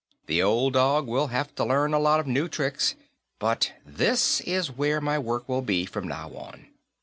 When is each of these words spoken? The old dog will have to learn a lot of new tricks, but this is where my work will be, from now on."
The 0.25 0.41
old 0.41 0.73
dog 0.73 1.05
will 1.05 1.27
have 1.27 1.53
to 1.53 1.63
learn 1.63 1.93
a 1.93 1.99
lot 1.99 2.19
of 2.19 2.25
new 2.25 2.47
tricks, 2.49 2.95
but 3.37 3.73
this 3.85 4.41
is 4.47 4.71
where 4.75 4.99
my 4.99 5.19
work 5.19 5.47
will 5.47 5.61
be, 5.61 5.85
from 5.85 6.07
now 6.07 6.31
on." 6.31 6.69